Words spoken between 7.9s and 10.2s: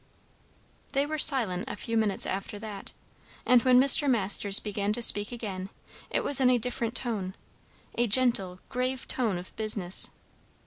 a gentle, grave tone of business.